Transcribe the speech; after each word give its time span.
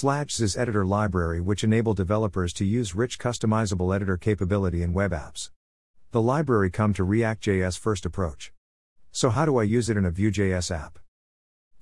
Slash 0.00 0.56
editor 0.56 0.86
library 0.86 1.42
which 1.42 1.62
enable 1.62 1.92
developers 1.92 2.54
to 2.54 2.64
use 2.64 2.94
rich 2.94 3.18
customizable 3.18 3.94
editor 3.94 4.16
capability 4.16 4.82
in 4.82 4.94
web 4.94 5.10
apps. 5.10 5.50
The 6.12 6.22
library 6.22 6.70
come 6.70 6.94
to 6.94 7.04
React.js 7.04 7.78
first 7.78 8.06
approach. 8.06 8.50
So 9.12 9.28
how 9.28 9.44
do 9.44 9.58
I 9.58 9.64
use 9.64 9.90
it 9.90 9.98
in 9.98 10.06
a 10.06 10.10
Vue.js 10.10 10.74
app? 10.74 10.98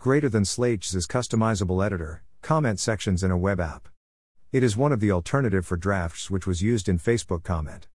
Greater 0.01 0.29
than 0.29 0.45
Slate's 0.45 0.97
is 0.97 1.07
customizable 1.07 1.87
editor, 1.87 2.25
comment 2.43 2.81
sections 2.81 3.23
in 3.23 3.31
a 3.31 3.39
web 3.39 3.61
app. 3.61 3.87
It 4.51 4.65
is 4.65 4.77
one 4.77 4.91
of 4.91 4.99
the 4.99 5.13
alternative 5.13 5.65
for 5.65 5.77
drafts 5.77 6.29
which 6.29 6.45
was 6.45 6.61
used 6.61 6.89
in 6.89 6.99
Facebook 6.99 7.45
comment. 7.45 7.87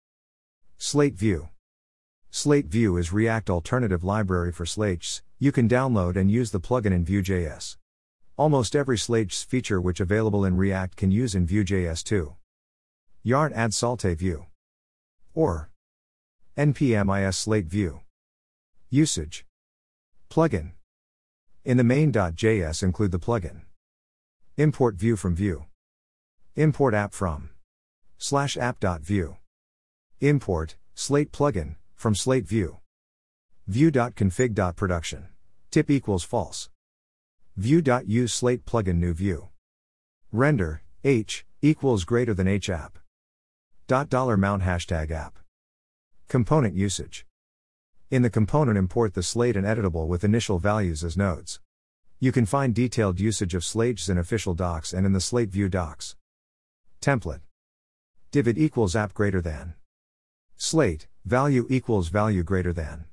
Slate 0.78 1.16
Vue 1.16 1.50
Slate 2.32 2.68
Vue 2.68 2.96
is 2.96 3.12
React 3.12 3.50
alternative 3.50 4.06
library 4.06 4.54
for 4.54 4.66
Slates. 4.66 5.22
You 5.38 5.52
can 5.52 5.68
download 5.68 6.16
and 6.16 6.32
use 6.32 6.52
the 6.52 6.62
plugin 6.62 6.94
in 6.94 7.04
Vue.js. 7.04 7.76
Almost 8.36 8.76
every 8.76 8.98
Slates 8.98 9.44
feature 9.44 9.80
which 9.80 10.00
available 10.00 10.44
in 10.44 10.58
React 10.58 10.96
can 10.96 11.12
use 11.12 11.36
in 11.36 11.46
Vue.js 11.46 12.04
too. 12.04 12.36
Yarn 13.22 13.54
add 13.54 13.74
Slate 13.74 14.18
Vue. 14.18 14.48
Or 15.36 15.70
npm 16.58 17.28
is 17.28 17.38
slate 17.38 17.66
vue. 17.66 18.02
Usage. 18.90 19.46
Plugin. 20.30 20.72
In 21.66 21.78
the 21.78 21.84
main.js 21.84 22.84
include 22.84 23.12
the 23.12 23.20
plugin. 23.20 23.62
Import 24.58 24.96
Vue 24.96 25.16
from 25.16 25.36
Vue. 25.36 25.66
Import 26.56 26.94
app 26.94 27.14
from 27.14 27.50
slash 28.18 28.58
app.vue. 28.58 29.38
Import 30.22 30.76
Slate 30.94 31.32
plugin 31.32 31.76
from 31.96 32.14
Slate 32.14 32.48
Vue. 32.48 32.78
Vue.config.production. 33.68 35.28
Tip 35.72 35.90
equals 35.90 36.24
false. 36.24 36.70
Vue.use 37.56 38.34
slate 38.34 38.66
plugin 38.66 38.96
new 38.96 39.14
Vue. 39.14 39.50
Render, 40.32 40.82
h, 41.04 41.46
equals 41.62 42.04
greater 42.04 42.34
than 42.34 42.48
h 42.48 42.68
app. 42.68 42.98
Dot 43.86 44.10
dollar 44.10 44.36
mount 44.38 44.64
hashtag 44.64 45.12
app. 45.12 45.38
Component 46.28 46.76
usage. 46.76 47.28
In 48.10 48.24
the 48.24 48.32
component 48.32 48.76
import 48.76 49.14
the 49.14 49.22
slate 49.22 49.56
and 49.56 49.68
editable 49.68 50.08
with 50.08 50.24
initial 50.24 50.58
values 50.58 51.04
as 51.04 51.16
nodes. 51.16 51.60
You 52.20 52.32
can 52.32 52.48
find 52.48 52.74
detailed 52.74 53.20
usage 53.20 53.54
of 53.54 53.64
slates 53.64 54.10
in 54.10 54.18
official 54.18 54.56
docs 54.56 54.92
and 54.92 55.06
in 55.06 55.14
the 55.14 55.22
slate 55.22 55.50
vue 55.50 55.70
docs. 55.70 56.16
Template. 57.02 57.42
Divid 58.32 58.58
equals 58.58 58.96
app 58.96 59.14
greater 59.14 59.42
than. 59.42 59.76
Slate, 60.58 61.08
value 61.24 61.68
equals 61.70 62.08
value 62.08 62.42
greater 62.42 62.74
than. 62.74 63.06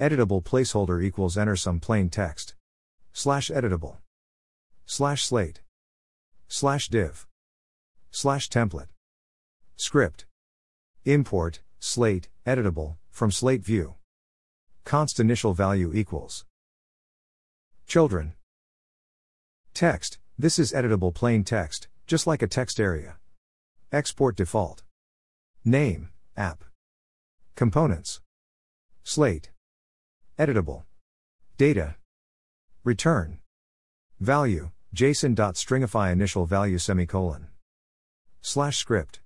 Editable 0.00 0.42
placeholder 0.42 1.00
equals 1.04 1.38
enter 1.38 1.54
some 1.54 1.78
plain 1.78 2.08
text. 2.08 2.53
Slash 3.16 3.48
editable. 3.48 3.98
Slash 4.86 5.24
slate. 5.24 5.62
Slash 6.48 6.88
div. 6.88 7.28
Slash 8.10 8.48
template. 8.50 8.88
Script. 9.76 10.26
Import, 11.04 11.60
slate, 11.78 12.28
editable, 12.44 12.96
from 13.10 13.30
slate 13.30 13.62
vue. 13.62 13.94
Const 14.84 15.20
initial 15.20 15.54
value 15.54 15.92
equals. 15.94 16.44
Children. 17.86 18.32
Text, 19.74 20.18
this 20.36 20.58
is 20.58 20.72
editable 20.72 21.14
plain 21.14 21.44
text, 21.44 21.86
just 22.08 22.26
like 22.26 22.42
a 22.42 22.48
text 22.48 22.80
area. 22.80 23.18
Export 23.92 24.34
default. 24.34 24.82
Name, 25.64 26.08
app. 26.36 26.64
Components. 27.54 28.20
Slate. 29.04 29.52
Editable. 30.36 30.82
Data. 31.56 31.94
Return. 32.84 33.38
Value, 34.20 34.70
JSON.stringify 34.94 36.12
initial 36.12 36.44
value 36.44 36.76
semicolon. 36.76 37.46
Slash 38.42 38.76
script. 38.76 39.20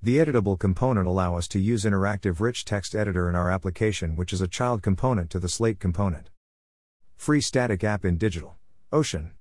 The 0.00 0.18
editable 0.18 0.56
component 0.56 1.08
allow 1.08 1.36
us 1.36 1.48
to 1.48 1.58
use 1.58 1.82
interactive 1.82 2.38
rich 2.38 2.64
text 2.64 2.94
editor 2.94 3.28
in 3.28 3.34
our 3.34 3.50
application 3.50 4.14
which 4.14 4.32
is 4.32 4.40
a 4.40 4.46
child 4.46 4.80
component 4.80 5.28
to 5.30 5.40
the 5.40 5.48
Slate 5.48 5.80
component. 5.80 6.30
Free 7.16 7.40
static 7.40 7.82
app 7.82 8.04
in 8.04 8.16
Digital 8.16 8.54
Ocean. 8.92 9.32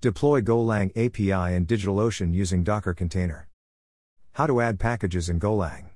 Deploy 0.00 0.40
Golang 0.40 0.92
API 0.92 1.54
in 1.54 1.66
DigitalOcean 1.66 2.32
using 2.32 2.64
Docker 2.64 2.94
container. 2.94 3.48
How 4.32 4.46
to 4.46 4.62
add 4.62 4.80
packages 4.80 5.28
in 5.28 5.38
Golang. 5.38 5.90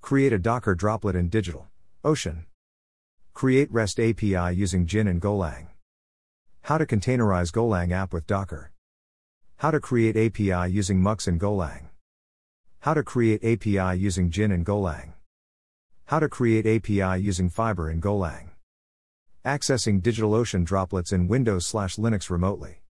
Create 0.00 0.32
a 0.32 0.38
Docker 0.38 0.74
droplet 0.74 1.16
in 1.16 1.28
Digital 1.28 1.68
Ocean. 2.02 2.46
Create 3.36 3.70
REST 3.70 4.00
API 4.00 4.54
using 4.54 4.86
Gin 4.86 5.06
and 5.06 5.20
Golang. 5.20 5.66
How 6.62 6.78
to 6.78 6.86
containerize 6.86 7.52
Golang 7.52 7.92
app 7.92 8.14
with 8.14 8.26
Docker. 8.26 8.72
How 9.58 9.70
to 9.70 9.78
create 9.78 10.16
API 10.16 10.72
using 10.72 11.02
Mux 11.02 11.26
and 11.26 11.38
Golang. 11.38 11.90
How 12.78 12.94
to 12.94 13.02
create 13.02 13.44
API 13.44 13.98
using 13.98 14.30
Gin 14.30 14.52
and 14.52 14.64
Golang. 14.64 15.12
How 16.06 16.18
to 16.18 16.30
create 16.30 16.64
API 16.64 17.20
using 17.20 17.50
Fiber 17.50 17.90
and 17.90 18.02
Golang. 18.02 18.52
Accessing 19.44 20.00
DigitalOcean 20.00 20.64
droplets 20.64 21.12
in 21.12 21.28
Windows/Linux 21.28 22.30
remotely. 22.30 22.80